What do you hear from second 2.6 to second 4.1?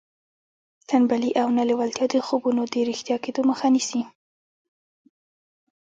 د رښتیا کېدو مخه نیسي